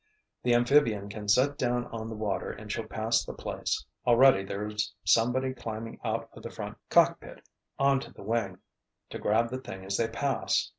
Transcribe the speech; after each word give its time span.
"The 0.41 0.55
amphibian 0.55 1.09
can 1.09 1.27
set 1.27 1.59
down 1.59 1.85
on 1.91 2.09
the 2.09 2.15
water 2.15 2.49
and 2.49 2.71
she'll 2.71 2.87
pass 2.87 3.23
the 3.23 3.35
place—already 3.35 4.43
there's 4.45 4.91
somebody 5.03 5.53
climbing 5.53 5.99
out 6.03 6.27
of 6.33 6.41
the 6.41 6.49
front 6.49 6.79
cockpit 6.89 7.47
onto 7.77 8.11
the 8.11 8.23
wing—to 8.23 9.19
grab 9.19 9.51
the 9.51 9.59
thing 9.59 9.85
as 9.85 9.97
they 9.97 10.07
pass!" 10.07 10.69